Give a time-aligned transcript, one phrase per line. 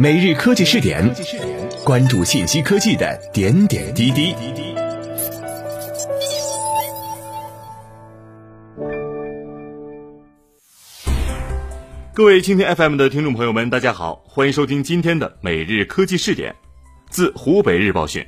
[0.00, 1.12] 每日科技试点，
[1.84, 4.32] 关注信息科技的点点滴滴。
[12.14, 16.54] 各位蜻蜓 FM 的听众朋友们，大家好，欢迎收听今天的每日科技试点。
[17.10, 18.24] 自湖北日报讯，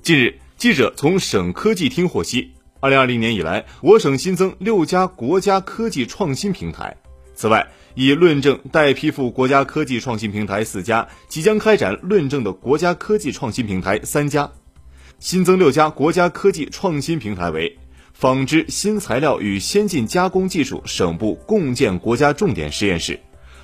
[0.00, 2.50] 近日，记者从省科技厅获悉，
[2.80, 6.96] 二零二零年以来，我省新增六家国家科技创新平台。
[7.36, 14.50] 此外，已论证待批复国家科技创新平台四家，即将开展论证的国家科技创新平台三家，
[15.18, 17.78] 新增六家国家科技创新平台为：
[18.14, 23.20] 纺织新材料与先进加工技术省部共建国家重点实验室、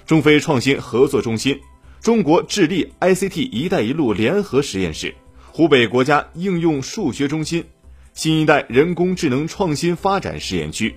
[0.06, 1.58] 中非创新合作中心、
[2.02, 5.14] 中国智利 ICT“ 一带一路”联合实验室、
[5.50, 7.64] 湖北国家应用数学中心、
[8.12, 10.94] 新一代人工智能创新发展试验区、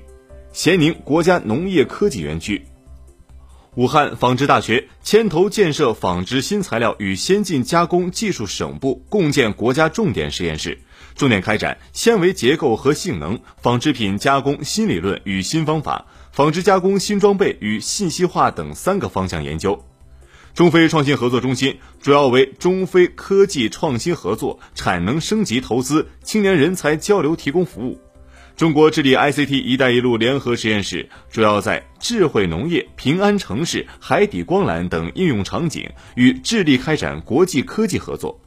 [0.55, 2.65] 咸宁国家农业科技园区。
[3.75, 10.79] 武汉纺织大学牵头建设纺织新材料与先进加工技术省部共建国家重点实验室，
[11.13, 19.84] 重点开展纤维结构和性能、纺织品加工新理论与新方法、纺织加工新装备与信息化等三个方向研究。
[20.53, 27.99] 中非创新合作中心主要为中非科技创新合作、产能升级投资、青年人才交流提供服务。
[28.55, 38.39] 中国智利 ICT“ 一带一路”联合实验室主要在智慧农业、平安城市、海底光缆等应用场景与智利开展国际科技合作。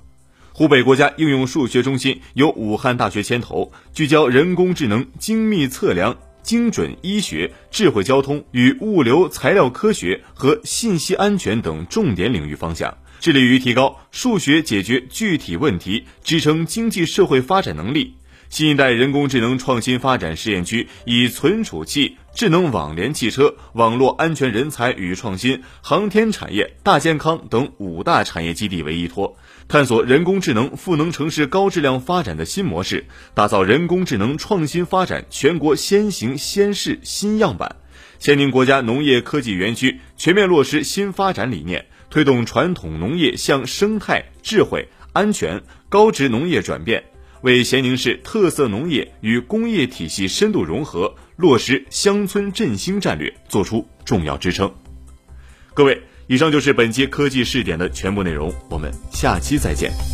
[0.50, 18.14] 湖北国家应用数学中心由武汉大学牵头，聚焦人工智能、精密测量、精准医学、智慧交通与物流材料科学和信息安全等重点领域方向，致力于提高数学解决具体问题、支撑经济社会发展能力。
[18.50, 29.36] 新一代人工智能创新发展试验区以存储器、智能网联汽车、网络安全人才与创新、航天产业、大健康等五大产业基地为依托，
[29.68, 37.76] 探索人工智能赋能城市高质量发展的新模式，打造人工智能创新发展全国先行先试新样板。
[38.18, 47.04] 咸宁国家农业科技园区全面落实新发展理念，推动传统农业向生态、智慧、安全、高值农业转变。
[47.42, 54.74] 为咸宁市特色农业与工业体系深度融合、落实乡村振兴战略作出重要支撑。
[55.74, 60.07] 各位，以上就是本期科技试点的全部内容，我们下期再见。